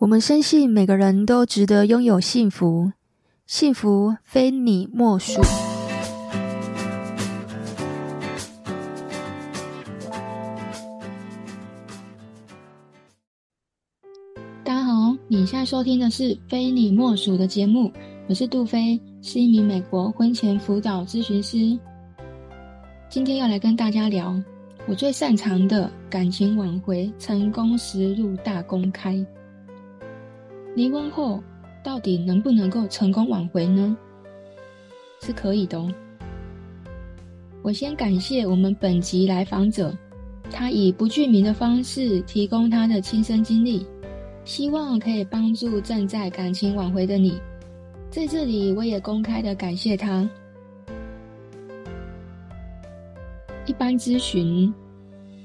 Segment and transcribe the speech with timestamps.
[0.00, 2.90] 我们深信每个人都值得拥有幸福，
[3.46, 5.42] 幸福非你莫属。
[14.64, 17.92] 大家好，你现在收听的是《非你莫属》的节目，
[18.26, 21.78] 我是杜菲，是一名美国婚前辅导咨询师。
[23.10, 24.34] 今天要来跟大家聊
[24.88, 29.22] 我最擅长的感情挽回成功实录大公开。
[30.80, 31.44] 离婚后
[31.84, 33.94] 到底能不能够成功挽回呢？
[35.20, 35.92] 是可以的哦。
[37.60, 39.94] 我先感谢我们本集来访者，
[40.50, 43.86] 他以不具名的方式提供他的亲身经历，
[44.46, 47.38] 希望可以帮助正在感情挽回的你。
[48.08, 50.26] 在这里，我也公开的感谢他。
[53.66, 54.72] 一般咨询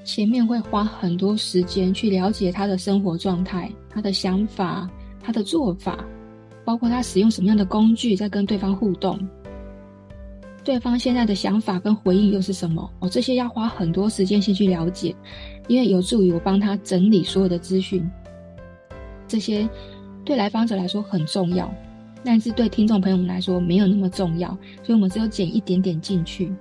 [0.05, 4.89] 前面会花很多时间去了解他的生活状态、他的想法。
[5.25, 6.05] 他的做法，
[6.63, 9.19] 包括他使用什么样的工具在跟对方互动，
[10.63, 12.87] 对方现在的想法跟回应又是什么？
[12.99, 15.15] 哦，这些要花很多时间先去了解，
[15.67, 18.07] 因为有助于我帮他整理所有的资讯。
[19.27, 19.67] 这些
[20.23, 21.73] 对来访者来说很重要，
[22.23, 24.49] 但是对听众朋友们来说没有那么重要，
[24.83, 26.53] 所以我们只有剪一点点进去。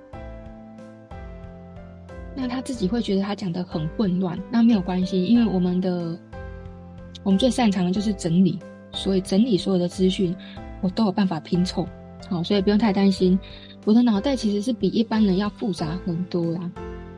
[2.35, 6.17] 那他自己会觉得他讲得很混乱，那没有关系，因为我们的。
[7.25, 8.59] 我们最擅长的就是整理，
[8.91, 10.33] 所以整理所有的资讯，
[10.81, 11.85] 我都有办法拼凑，
[12.29, 13.37] 好，所以不用太担心。
[13.83, 16.71] 我的脑袋其实是比一般人要复杂很多啦，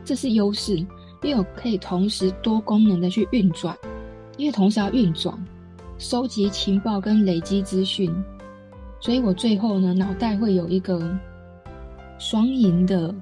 [0.06, 0.76] 这是优势，
[1.22, 3.76] 因为我可以同时多功能的去运转，
[4.38, 5.38] 因为同时要运转，
[5.98, 8.10] 收集情报跟累积资讯，
[9.00, 11.14] 所以我最后呢，脑袋会有一个
[12.18, 13.14] 双赢的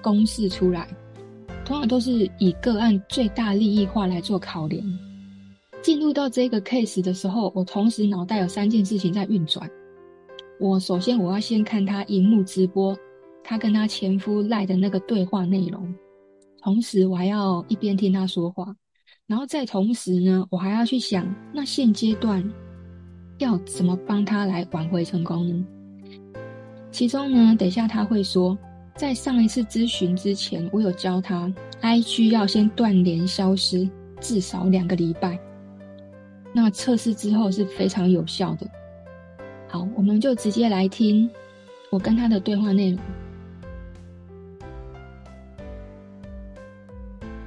[0.00, 0.88] 公式出来，
[1.62, 4.82] 通常都是以个案最大利益化来做考量。
[5.82, 9.68] 进入到这个 case 的时候，我同时脑袋有三件事情在运转。
[10.60, 12.96] 我首先我要先看他荧幕直播，
[13.42, 15.92] 他跟他前夫赖的那个对话内容，
[16.62, 18.72] 同时我还要一边听他说话，
[19.26, 22.48] 然后再同时呢，我还要去想，那现阶段
[23.38, 25.66] 要怎么帮他来挽回成功呢？
[26.92, 28.56] 其中呢，等一下他会说，
[28.94, 33.88] 在上一次咨询之前，我有教他 IG 要先断联消失
[34.20, 35.36] 至少两个礼拜。
[36.52, 38.66] 那测试之后是非常有效的。
[39.68, 41.30] 好，我们就直接来听
[41.90, 42.98] 我跟他的对话内容。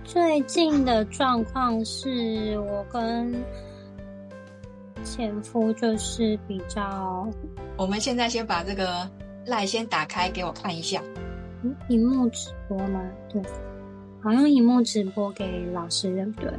[0.04, 3.36] 最近的状况是我跟
[5.04, 7.28] 前夫就是比较……
[7.78, 9.10] 我们现在先把这个
[9.46, 11.02] 赖先打开给我看一下。
[11.64, 13.02] 嗯，萤幕直播吗？
[13.30, 13.42] 对，
[14.22, 16.50] 好，用荧幕直播给老师，对不对？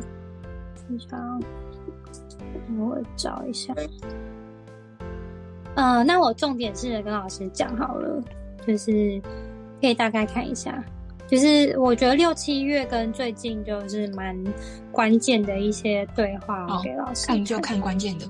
[0.75, 1.43] 非常。
[2.79, 3.75] 我找一下，
[5.75, 8.23] 呃，那我重点是跟老师讲好了，
[8.67, 9.21] 就是
[9.81, 10.85] 可以大概看一下，
[11.27, 14.37] 就是我觉得六七月跟最近就是蛮
[14.91, 18.27] 关键的一些对话，给老师看，看就看关键的。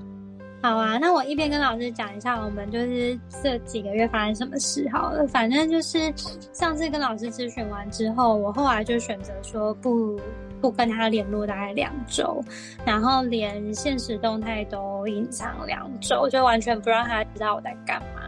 [0.62, 5.26] 好啊，那我一边跟老师讲一下，我们就是这几个月发生什么事好了。
[5.28, 6.12] 反正就是
[6.52, 10.18] 上次跟老师咨询完之后，我后来就选择说不。
[10.66, 12.42] 不跟他联络大概两周，
[12.84, 18.22] 然后连现实动态都隐藏两周，就完全不让他知道我在干嘛。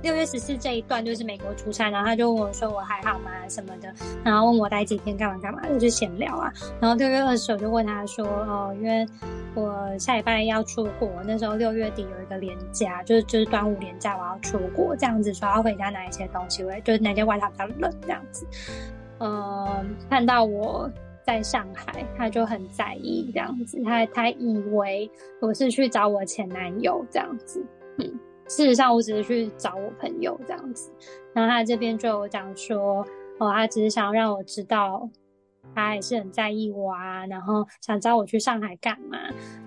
[0.00, 3.92] 六月十四这一段就是美国出差，然后他就问我说我还好吗什么的，
[4.24, 6.50] 然后问我待几天干嘛干嘛，就是闲聊啊。
[6.80, 9.06] 然后六月二十我就问他说哦，因为
[9.54, 18.46] 我下礼拜要出国，那时候六月底有一个连假，就是就是端午连假我要出国，这样子说要回家拿一些东西，我就是哪件外套比较冷这样子。
[19.20, 20.90] 嗯，看到我。
[21.24, 27.64] 在上海，他就很在意这样子，他他以为我是去找我前男友这样子，
[27.98, 28.06] 嗯，
[28.46, 30.92] 事实上我只是去找我朋友这样子，
[31.32, 33.04] 然后他这边就有讲说，
[33.38, 35.08] 哦，他只是想要让我知道。
[35.74, 39.18] 他还是很在意我啊，然后想找我去上海干嘛？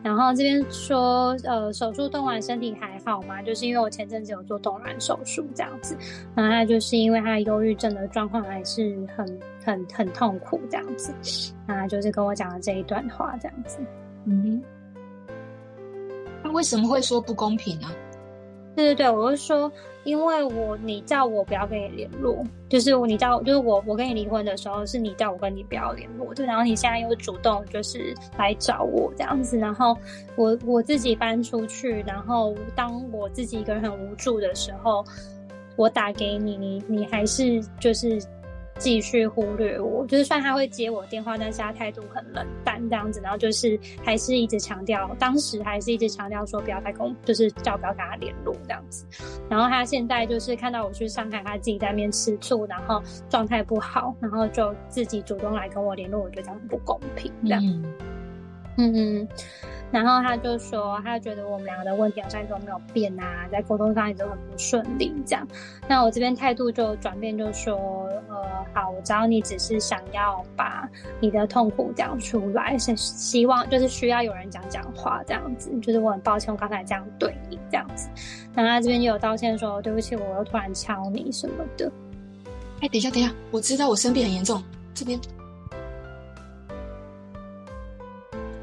[0.03, 3.41] 然后这边说，呃，手术动完身体还好吗？
[3.41, 5.97] 就是因为我前阵子有做动卵手术这样子，
[6.35, 11.13] 然后他就是因为他忧郁症的状况还是很很很痛苦这样子，
[11.65, 13.79] 那就是跟我讲了这一段话这样子。
[14.25, 14.61] 嗯，
[16.43, 17.87] 那为什么会说不公平呢？
[18.75, 19.71] 对对对，我是说，
[20.07, 29.97] 因为我你叫我不要跟你联络，就是你叫就是我我跟你离婚的时候，是你叫我跟你不要联络，对，然后你现在又主动就是来找我这样子，然后
[30.37, 35.03] 我我自己搬出去，然后当我自己一个人很无助的时候，
[35.75, 38.17] 我打给你，你你还是就是
[38.77, 49.05] 继续忽略我，就是算他会接我电话，但是他态度很冷淡这样子，然后就是还是一直强调，当时还是一直强调说不要再跟，就是叫不要跟他联络这样子。
[49.49, 57.61] 然后他现在就是看到我去上海，他自己在那边吃醋，然后状态不好，然后就自己主动来跟我联络，我觉得这样很不公平这样。
[57.65, 57.83] 嗯
[58.77, 59.27] 嗯嗯。
[59.91, 65.47] 然后他就说，他觉得我们两个的问题好像都没有变啊，在沟通上一直都很不顺利这样。
[65.87, 67.75] 那我这边态度就转变，就说，
[68.27, 70.89] 呃，好，我知道你只是想要把
[71.19, 75.71] 你的痛苦讲出来，是希望就是需要有人讲讲话这样子。
[75.79, 78.09] 就是我很抱歉，我刚才这样对你这样子。
[78.53, 81.91] 然后他这边就有道歉说，对不起，我又突然敲你什么的。
[82.81, 84.61] 哎，等一下，等一下，我知道我生病很严重，
[84.93, 85.17] 这边。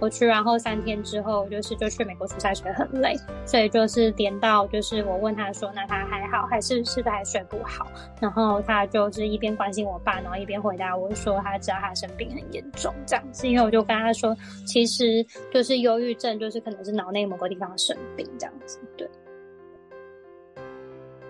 [0.00, 7.86] 我去完后三天之后，就是就去美国出差，觉得很累，所以就是连到就是我问他说，那他还好还是是不还睡不好？
[8.20, 14.36] 然后他就是一边关心我爸，然后一边回答我说他知道他生病很严重这样子，因为我就跟他说，
[14.66, 19.08] 其实就是忧郁症，就是可能是脑内某个地方生病这样子，对。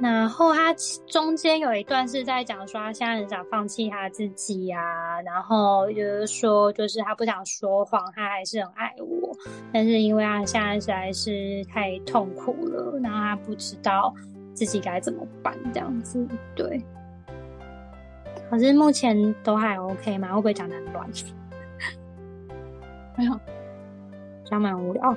[0.00, 0.74] 然后他
[1.06, 9.32] 中间有一段是在讲说他现在很想放弃他自己啊，然后就是说就是他不想说谎，他还是很爱我，
[9.72, 14.12] 但是因为他现在实在是太痛苦了，然后他不知道
[14.52, 16.26] 自己该怎么办这样子，
[16.56, 16.84] 对。
[18.50, 20.28] 可是目前都还 OK 吗？
[20.28, 21.08] 会不会讲得很乱？
[23.16, 23.40] 没有，
[24.44, 25.16] 讲蛮无聊。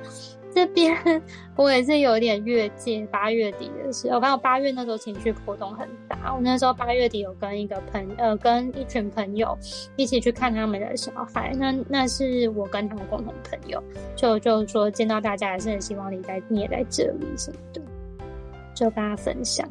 [0.57, 1.21] 这边
[1.56, 6.33] 我也是有点越界，八月底的时候，我刚好八月那时候情绪波动很大。
[6.33, 9.56] 我那时候八月底有跟一个朋呃，跟一群朋友
[9.98, 13.83] 一起去看他们的小孩，那那是我跟他们共同朋友，
[14.15, 17.81] 就就说见到大家也是很希望你在你也在这里什么的，
[18.74, 19.69] 就跟他分享。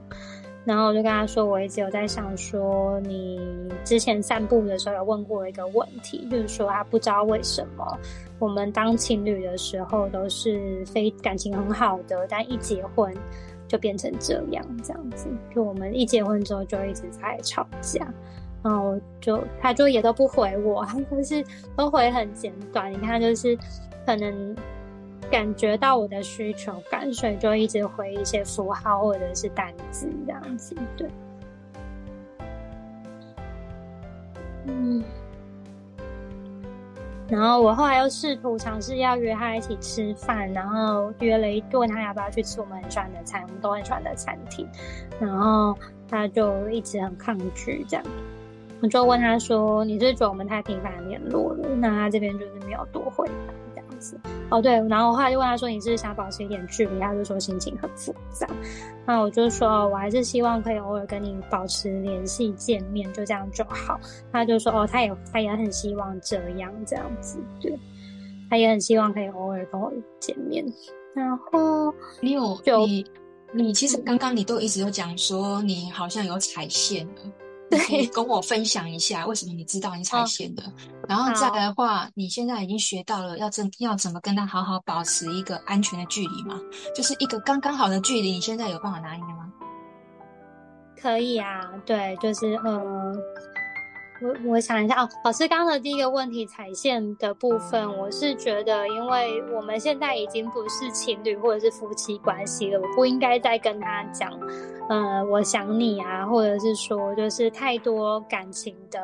[0.66, 3.38] 然后我就跟他说，我一直有在想说，你
[3.84, 7.98] 之前散步的时候有问过一个问题，就是说他不知道为什么
[8.40, 13.14] 我们当情侣的时候都是非感情很好的，但一结婚
[13.68, 18.12] 就变成这样这样子，就我们一结婚之后就一直在吵架，
[18.64, 21.44] 然后就他就也都不回我， 他就是
[21.76, 23.56] 都回很简短，你看就是
[24.04, 24.56] 可能。
[25.30, 31.08] 感觉到我的需求感，所以就一直回一些符号或者是单字这样子，对。
[34.66, 35.02] 嗯。
[37.28, 44.64] 然后我后来又试图尝试要约他一起吃饭，然后约了一顿，他要不要去吃我们很喜欢的餐，我们都很喜欢的餐厅，
[45.18, 45.76] 然后
[46.08, 48.06] 他就一直很抗拒这样。
[48.80, 53.65] 我就问他说：“你是觉得我们太频繁联络了？”那他这边就是没有多回答。
[54.50, 58.46] 哦，对，然后我后来就问他说：“你是想保持一点距离？”他就说心情很复杂。
[59.06, 63.98] 那我就说：“我还是希望可以偶尔跟你保持联系、见面，就这样就好。”
[64.32, 67.78] 他就说：“哦，他也他也很希望这样这样子，对，
[68.48, 70.64] 他也很希望可以偶尔跟我见面。”
[71.14, 73.06] 然后你有就你
[73.52, 77.22] 你其实刚刚你都一直有讲说你好像有踩线了。
[77.68, 80.62] 对，跟我分享一下为什么你知道你踩线的？
[80.62, 80.72] 哦、
[81.08, 86.60] 然后再来的话，你现在已经学到了要怎要怎么跟他好好保持一个安全的距离吗？
[86.94, 89.52] 就是一个刚刚好的距离，你现在有办法拿捏吗？
[91.00, 93.14] 可以啊，对，就是呃。
[94.22, 104.32] 我我想一下哦，老师刚刚的第一个问题踩线的部分，我是觉得，因为我们现在已经不是情侣或者是夫妻关系了，我不应该再跟他讲，
[104.88, 108.98] 呃，我想你啊，或者是说，就是太多感情的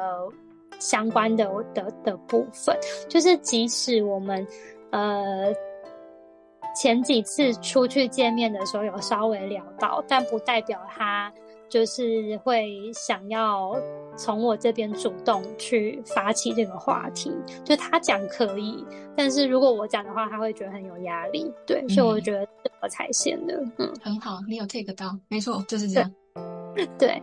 [0.82, 2.76] 相关的的的部分，
[3.08, 4.46] 就是即使我们
[4.90, 5.52] 呃
[6.74, 11.32] 前几次出去见面的时候有稍微聊到，但不代表他。
[11.68, 13.74] 就是会想要
[14.14, 17.32] 从我这边主动去发起这个话题，
[17.64, 18.84] 就他讲可以，
[19.16, 26.12] 但是如果我讲的话，他会觉得很有压力，对，嗯、所以我觉得是我踩线的，嗯，很好，你有 take 到，没错，就是这样，
[26.76, 27.22] 对，对，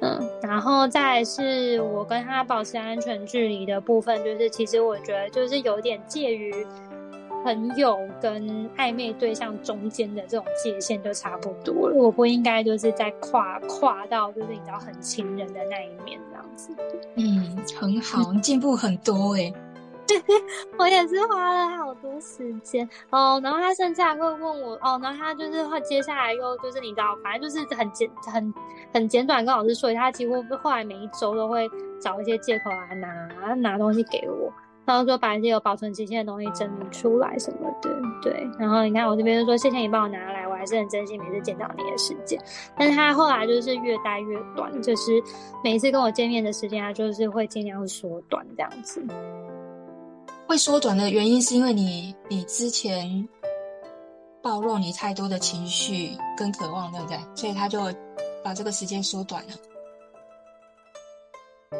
[0.00, 6.66] 嗯，然后再来是我跟他保持安全距离的部分，就是其实我觉得就是有点介于。
[7.44, 16.72] 朋友跟暧昧对象中间的这种界限就差不多了，我不应该就是在跨跨到就是你知道很亲人的那一面这样子。
[17.14, 19.54] 嗯，很好，进步很多哎、欸。
[20.08, 20.20] 对，
[20.78, 23.38] 我也是花了好多时间哦。
[23.44, 28.54] 然后他甚至还会问我哦，然后他就是会接下来又就是你知道，反正就是很简很
[28.92, 31.68] 很简短跟老师说，他几乎后来每一周都会
[32.00, 34.50] 找一些借口来拿拿东西给我。
[34.86, 37.90] 然后说把一些有保存期限的东西整理出来什么的，
[38.22, 38.48] 对。
[38.58, 42.40] 然后你看我这边就说谢谢你帮我拿来，我还是很珍惜每次见到你的时间。
[42.74, 45.22] 但是他后来就是越待越短，就是
[45.62, 49.04] 每一次跟我见面的时间，他就是会尽量缩短这样子。
[50.48, 53.28] 会缩短的原因是因为你你之前
[54.42, 57.18] 暴露你太多的情绪跟渴望，对不对？
[57.34, 57.82] 所以他就
[58.42, 59.50] 把这个时间缩短了。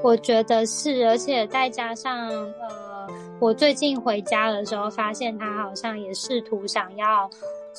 [0.04, 3.08] 我觉得是，而且再加上呃，
[3.40, 7.28] 我最近回家的时候，发现他好像也试图想要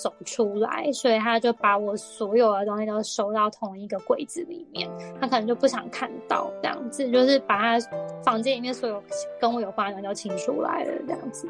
[0.02, 4.90] 走出来，所以他就把我所有的东西都收到同一个柜子里面。
[5.20, 7.88] 他可能就不想看到这样子，就是把他
[8.24, 9.04] 房间里面所有
[9.40, 11.50] 跟我有关的都清出来了这样子。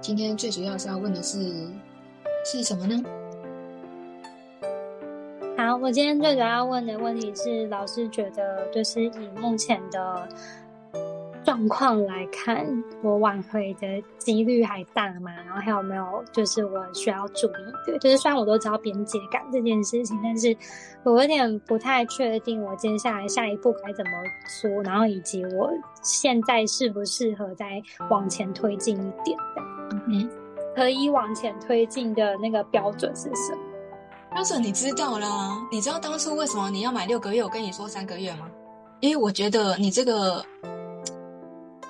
[0.00, 1.38] 今天最主要是要问的是
[2.44, 3.02] 是什么呢？
[5.56, 10.28] 好，我今天最主要问的问题是，老师觉得就是以目前的
[11.44, 12.66] 状况来看，
[13.02, 15.30] 我挽回的几率还大吗？
[15.46, 17.98] 然后还有没有就是我需要注意的？
[17.98, 20.56] 就是虽然我都知道边界感这件事情，但是
[21.04, 24.10] 我有点不太确定我接下来下一步该怎么
[24.62, 25.70] 做，然后以及我
[26.02, 29.96] 现在适不适合再往前推进一点的？
[30.08, 30.28] 嗯，
[30.74, 33.60] 可以往前推进的那个标准是什么？
[34.32, 37.44] 标准你知道啦，你知道当初为什么你要买六个月？
[37.44, 38.50] 我跟你说三个月吗？
[39.00, 40.42] 因为我觉得你这个，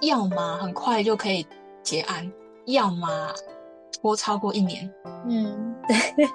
[0.01, 1.47] 要么很快就可以
[1.83, 2.31] 结案，
[2.67, 3.33] 要么
[4.01, 4.93] 拖超过一年。
[5.29, 6.27] 嗯，对，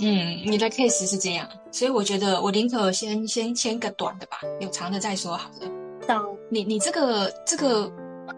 [0.02, 5.68] 嗯，你的 case 是这样，所以我觉得我宁可先先签个短的吧，有长的再说好了。
[6.06, 6.24] 到。
[6.52, 7.88] 你你这个这个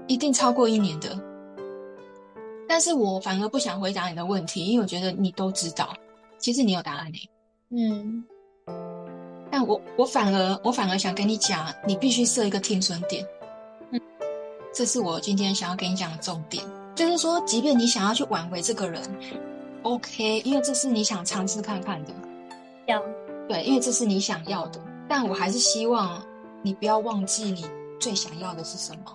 [0.07, 1.19] 一定超过一年的，
[2.69, 5.95] 但是我反而不想回答你的问题，因为我觉得你都知道。
[6.37, 7.31] 其实你有答案呢，
[7.71, 8.23] 嗯，
[9.51, 13.42] 但我我反而我反而想跟你讲，你必须设一个停损点，嗯，
[14.73, 16.65] 这是我今天想要跟你讲的重点，
[16.95, 19.03] 就是说，即便你想要去挽回这个人
[19.83, 22.13] ，OK，因为这是你想尝试看看的，
[22.87, 23.03] 要，
[23.49, 26.23] 对，因为这是你想要的，但我还是希望
[26.63, 27.67] 你不要忘记你
[28.01, 29.13] 最想要的是什么。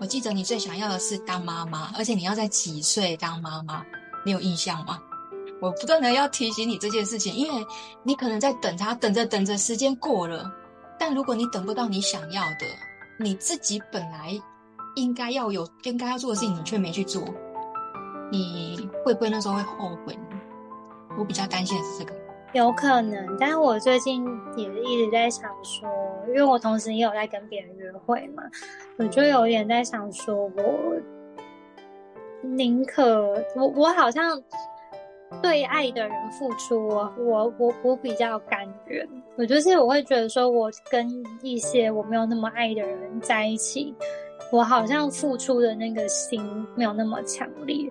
[0.00, 3.84] 我记得你最想要的是当妈妈，而且你要在几岁当妈妈，
[4.26, 4.98] 你有印象吗？
[5.60, 7.64] 我不断的要提醒你这件事情，因为
[8.02, 10.52] 你可能在等他，等着等着，时间过了。
[10.98, 12.66] 但如果你等不到你想要的，
[13.16, 14.36] 你自己本来
[14.94, 17.22] 应该要有、应该要做的事情，你却没去做，
[18.30, 20.40] 你会不会那时候会后悔呢？
[21.18, 22.14] 我比较担心的是这个。
[22.52, 24.24] 有可能，但是我最近
[24.56, 25.88] 也一直在想说，
[26.28, 28.42] 因为我同时也有在跟别人约会嘛，
[28.98, 30.52] 我就有点在想说，我
[32.42, 34.42] 宁可我我好像。
[35.42, 39.08] 对爱的人付出，我我我我比较甘愿。
[39.38, 41.08] 我就是我会觉得说，我跟
[41.40, 43.94] 一些我没有那么爱的人在一起，
[44.52, 46.40] 我好像付出的那个心
[46.76, 47.90] 没有那么强烈。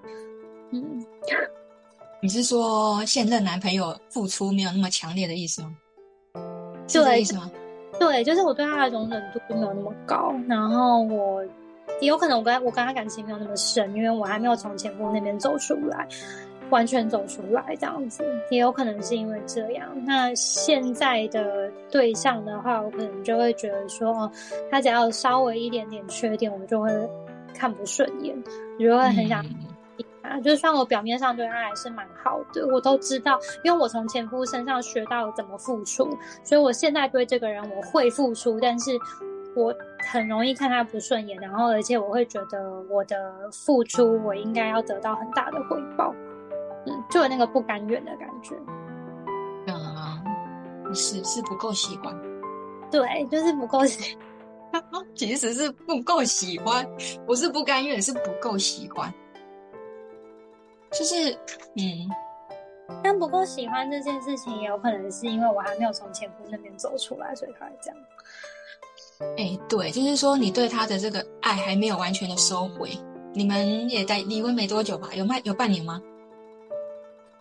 [0.69, 1.03] 嗯，
[2.21, 5.75] 你是说现任男朋友付出没有那么强烈的意思吗？
[6.87, 7.51] 是这意思吗？
[7.99, 11.43] 对，就是我对他的容忍度没有那么高，然后我
[11.99, 16.07] 也有可能我跟我跟他感情没有那么深，因为我还没有从前夫那边走出来。
[16.71, 19.87] 完全走出来这样子，也有可能是因为这样。
[20.05, 24.31] 那现在的对象的话，我可能就会觉得说，哦，
[24.71, 26.89] 他只要稍微一点点缺点，我就会
[27.53, 28.35] 看不顺眼，
[28.79, 29.45] 我就会很想
[30.21, 30.39] 啊。
[30.39, 38.91] 就算我表面上对他还是蛮好的，我都知道，因为我从前夫身上学到怎么付出，所以我现在对这个人我会付出，但是
[39.55, 39.75] 我
[40.11, 46.15] 很容易看他不顺眼，然后而且我会觉得我的付出我应该要得到很大的回报。
[46.85, 48.55] 嗯，就有那个不甘愿的感觉。
[49.67, 52.15] 嗯，是是不够喜欢。
[52.89, 54.83] 对，就是不够喜欢。
[55.15, 56.87] 其实是不够喜欢，
[57.25, 59.13] 不是不甘愿，是不够喜欢。
[60.91, 61.31] 就是，
[61.75, 62.09] 嗯，
[63.03, 67.99] 但不够喜欢这件事情，也有可能是因为我还没有从前夫那边走出来，所以才会这样。
[69.37, 72.89] 哎、欸，对，就是说你对他的这个爱还没有完全的收回。
[73.33, 75.09] 你们也在离婚没多久吧？
[75.13, 76.01] 有半有半年吗？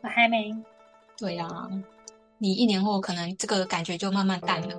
[0.03, 0.55] 我还没，
[1.19, 1.69] 对呀、啊，
[2.39, 4.75] 你一年后可能这个感觉就慢慢淡了，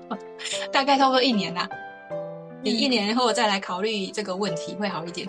[0.70, 1.68] 大概差不多一年啦。
[2.62, 5.28] 你一年后再来考虑这个问题会好一点。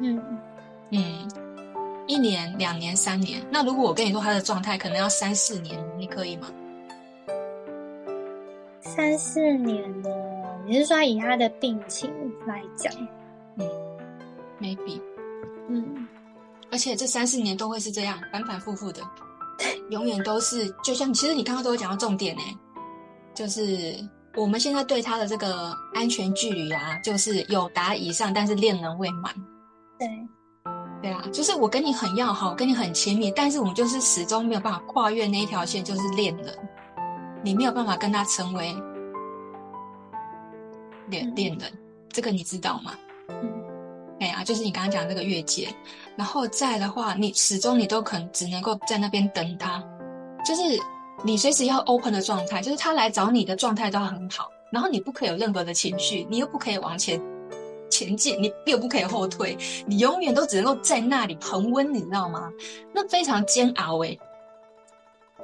[0.00, 0.20] 嗯
[0.90, 1.30] 嗯，
[2.06, 6.48] 一年、两年、三年，那如果我跟你说他的状态可能要三四年，你可以吗？
[8.80, 10.10] 三四年呢？
[10.66, 12.10] 你是说以他的病情
[12.46, 12.92] 来讲？
[13.56, 13.68] 嗯
[14.60, 15.00] ，maybe，
[15.68, 16.03] 嗯。
[16.74, 19.00] 而且这三四年都会是这样反反复复的，
[19.90, 22.42] 永远都是就像其实你刚刚都有讲到重点呢，
[23.32, 23.96] 就是
[24.34, 29.32] 我们现在对他的这个安全距离啊，就是有达以上，但是恋人未满。
[30.00, 30.08] 对，
[31.00, 36.58] 对啊，就是我跟你很要好，跟你很亲密，但是我们就是始终没有办法跨越那一条线，就是恋人。
[37.44, 38.74] 你没有办法跟他成为
[41.06, 41.78] 恋恋人，嗯、
[42.12, 42.96] 这个你知道吗？
[43.28, 43.63] 嗯，
[44.24, 45.68] 哎呀，就是你刚刚讲的这个越界，
[46.16, 49.84] 然后在的话，你始终你都可能只能够在那边等他，
[50.46, 50.62] 就是
[51.22, 57.20] 你随时要 open 的状态，就是他来找你的状态都很好，然后你不可以有任何的情绪，你又不可以往前。
[57.90, 62.50] 前进，你又不可以后退，你永远都只能够在那里恒温，你知道吗？
[62.92, 64.18] 那非常煎熬诶。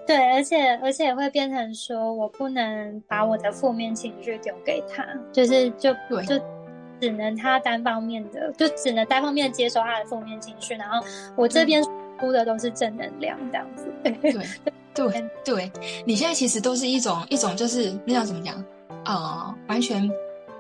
[0.05, 6.45] 对，而且而且会变成说我不能把我的负面情绪丢给他，就是就对就
[7.01, 11.05] 只能他单方面的，就只能单方面接受他的负面情绪，然后
[11.37, 11.83] 我这边
[12.19, 13.87] 出的都是正能量这样子。
[14.05, 14.33] 对
[14.93, 15.73] 对 对，
[16.05, 18.65] 你现在其实都是一种一种就是那叫怎么讲？
[19.05, 20.09] 呃，完全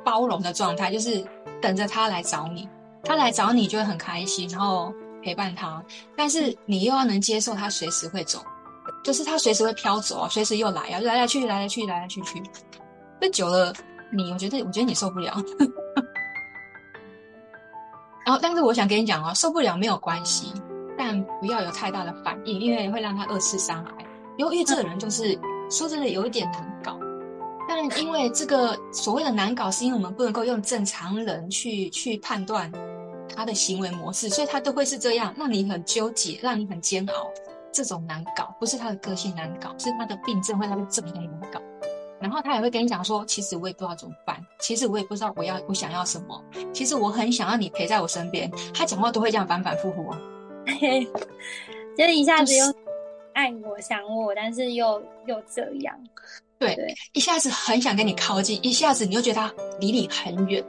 [0.04, 1.24] 包容的状态，就是。
[1.62, 2.66] 等着他来找你，
[3.04, 4.90] 他来找你就会很开心，然后
[5.22, 5.84] 陪伴他。
[6.16, 8.42] 但是你又要能接受他随时会走，
[9.04, 12.42] 就是他随时会飘走啊，随时又来啊，来来去去来来去来来去去。
[13.20, 13.74] 那久了，
[14.10, 15.36] 你我觉得我觉得你受不了。
[18.30, 20.52] 然后，但是我想跟你讲哦，受不了没有关系，
[20.96, 24.06] 但不要有太大的反应，因为会让他二次伤害。
[24.36, 25.36] 因为这个人就是
[25.68, 26.96] 说真的有一点难搞。
[27.68, 32.70] 但因为这个所谓的难搞，是因为我们不能够用正常人去去判断
[33.34, 37.26] 他的行为模式，所以他都会是这样，让你很纠结，让你很煎熬。
[37.72, 41.60] 这种难搞不是他的个性难搞，是他的病症会让他这么难搞。
[42.20, 48.50] 然后他也会跟你讲说，其实我也不知道怎么办，其实我也不知道我要我想要什么，其实我很想要你陪在我身边。
[48.74, 50.20] 他讲话都会这样反反复复 啊，
[51.96, 52.64] 就是一下子又
[53.32, 55.98] 爱我想我，但是又又这样。
[56.58, 60.62] 对，对，一下子很想跟你靠近，一下子你又觉得他离你很远。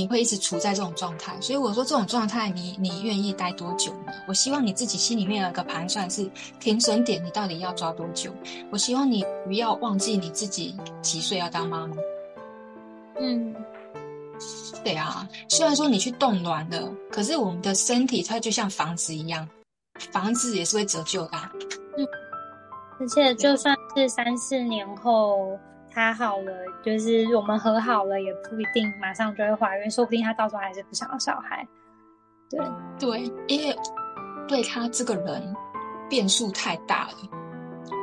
[0.00, 1.38] 对，你会一直处在这种状态。
[1.40, 4.12] 所以我说，这种状态，你你愿意待多久呢？
[4.26, 6.28] 我希望你自己心里面有个盘算，是
[6.58, 8.32] 停损点，你到底要抓多久？
[8.72, 11.96] 我希望你不要忘记你自己几岁要当妈妈。
[13.18, 13.54] 嗯，
[14.82, 15.28] 对啊。
[15.48, 19.46] 虽然说你去冻卵了，可是我们的身体它就像房子一样，
[20.12, 21.52] 房子也是会折旧的啊。
[21.98, 22.06] 嗯。
[22.98, 25.58] 而且就算是三四年后
[25.92, 26.52] 他好了，
[26.84, 31.66] 就是我们和好了，也不一定马上就会怀孕，说不定他到时候还是不想要小孩。
[32.48, 32.60] 对
[32.98, 33.76] 对，因为
[34.48, 35.54] 对他这个人
[36.08, 37.28] 变数太大了，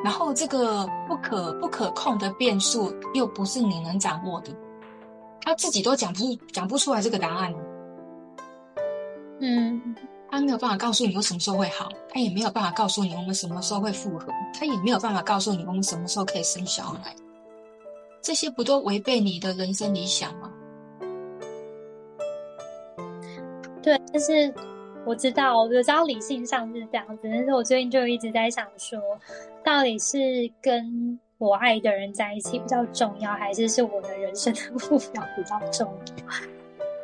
[0.04, 4.52] 然后这个不可不可控的变数又不是你能掌握的，
[5.42, 7.54] 他自己都讲不讲不出来这个答案。
[9.40, 9.96] 嗯。
[10.30, 17.16] 他没有办法告诉你我什么时候会好，他也没有办法告诉你我们什么时候会复合，他也没有办法告诉你我们什么时候可以生小孩，
[18.22, 20.52] 这些不都违背你的人生理想吗？
[23.82, 24.54] 对，但是
[25.06, 29.00] 我知道，我知道理性上是这样子，但是我最近就一直在想说，
[29.64, 36.26] 到底是跟我爱的人在一起比较重要，还是是我的人生的目标比较重要？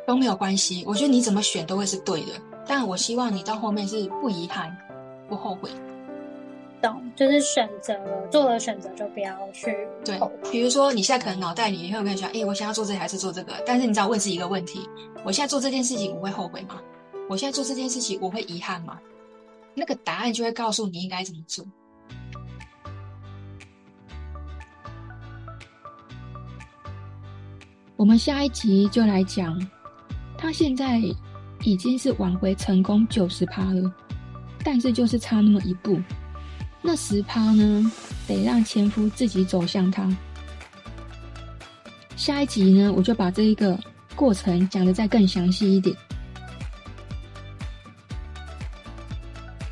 [0.06, 2.32] 都没有关系，我觉得你怎么选都会是对的。
[2.66, 4.76] 但我希望你到后面是不遗憾、
[5.28, 5.70] 不后悔。
[6.84, 9.74] 懂，就是选择了，做了选择就不要去。
[10.04, 10.20] 对，
[10.52, 14.86] 比如说你现在可能脑袋里你会跟你说：“哎，我想要做这还是做这个？”但是你只要问自己一个问题：
[15.24, 16.78] 我现在做这件事情我会后悔吗？
[17.30, 18.98] 我现在做这件事情我会遗憾吗？
[19.74, 21.64] 那个答案就会告诉你应该怎么做。
[27.96, 29.58] 我们下一集就来讲，
[30.36, 31.00] 他现在。
[31.66, 33.90] 已经是挽回成功九十趴了，
[34.62, 35.98] 但是就是差那么一步，
[36.86, 37.90] 那十趴呢，
[38.26, 40.06] 得让前夫自己走向他。
[42.14, 43.78] 下一集呢，我就把这一个
[44.14, 45.96] 过程讲得再更详细一点。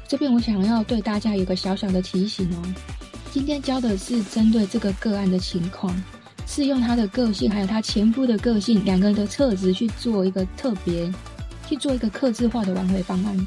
[0.08, 2.62] 这边我想要对大家有个小小的提醒哦，
[3.30, 5.94] 今天教的是针对这个个案的情况，
[6.46, 11.12] 是用他的个性还有他前夫的个性两个人的特质去做一个特别。
[11.68, 13.46] 去做一个客制化的挽回方案。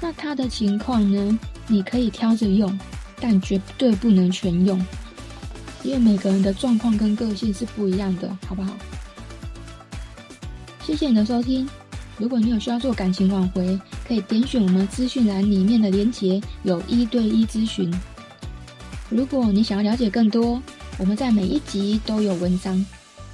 [0.00, 1.38] 那他的情况呢？
[1.66, 2.78] 你可以挑着用，
[3.20, 4.78] 但绝对不能全用，
[5.82, 8.72] 因为每个人的状况跟个性是不一样的，好不好？
[10.82, 11.68] 谢谢你的收听。
[12.18, 17.92] 如果你有需要做感情挽回，可以点选我们资讯栏里面的链接，有一对一咨询。
[19.10, 20.60] 如果你想要了解更多，
[20.98, 22.84] 我们在每一集都有文章，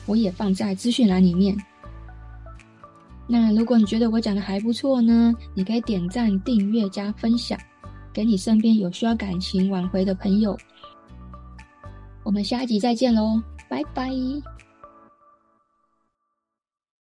[0.07, 1.57] 我也放在资讯栏里面。
[3.29, 7.59] 那如果你觉得我讲的还不错呢，你可以点赞、订阅、加分享，
[8.13, 10.57] 给你身边有需要感情挽回的朋友。
[12.23, 14.11] 我们下一集再见喽，拜拜。